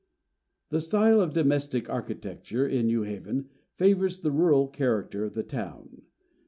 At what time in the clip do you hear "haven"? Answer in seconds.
3.03-3.49